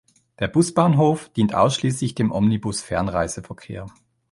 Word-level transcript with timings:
Der 0.39 0.47
Busbahnhof 0.47 1.29
dient 1.29 1.53
ausschließlich 1.53 2.15
dem 2.15 2.31
Omnibus-Fernreiseverkehr. 2.31 3.85